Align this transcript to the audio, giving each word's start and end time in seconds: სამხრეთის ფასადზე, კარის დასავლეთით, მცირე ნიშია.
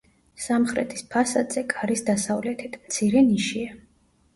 სამხრეთის 0.45 1.05
ფასადზე, 1.11 1.65
კარის 1.75 2.03
დასავლეთით, 2.11 2.83
მცირე 2.87 3.27
ნიშია. 3.33 3.83